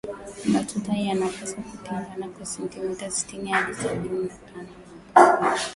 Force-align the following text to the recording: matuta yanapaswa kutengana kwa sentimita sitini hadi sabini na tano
matuta 0.45 0.93
yanapaswa 0.97 1.61
kutengana 1.63 2.27
kwa 2.29 2.45
sentimita 2.45 3.11
sitini 3.11 3.51
hadi 3.51 3.73
sabini 3.73 4.19
na 4.29 4.33
tano 4.53 4.67